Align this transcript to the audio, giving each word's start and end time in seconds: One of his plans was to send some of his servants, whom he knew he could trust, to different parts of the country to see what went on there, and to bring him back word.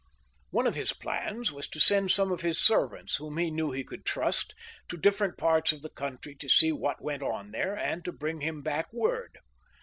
One 0.49 0.65
of 0.65 0.73
his 0.73 0.93
plans 0.93 1.51
was 1.51 1.67
to 1.69 1.79
send 1.79 2.09
some 2.09 2.31
of 2.31 2.41
his 2.41 2.57
servants, 2.59 3.17
whom 3.17 3.37
he 3.37 3.51
knew 3.51 3.69
he 3.69 3.83
could 3.83 4.03
trust, 4.03 4.55
to 4.87 4.97
different 4.97 5.37
parts 5.37 5.73
of 5.73 5.83
the 5.83 5.91
country 5.91 6.33
to 6.37 6.49
see 6.49 6.71
what 6.71 7.03
went 7.03 7.21
on 7.21 7.51
there, 7.51 7.77
and 7.77 8.03
to 8.05 8.11
bring 8.11 8.41
him 8.41 8.63
back 8.63 8.91
word. 8.91 9.37